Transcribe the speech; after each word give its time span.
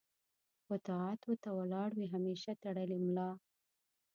و 0.69 0.71
طاعت 0.87 1.21
و 1.29 1.33
ته 1.43 1.49
ولاړ 1.59 1.89
وي 1.97 2.07
همېشه 2.15 2.51
تړلې 2.63 2.97
ملا 3.05 3.29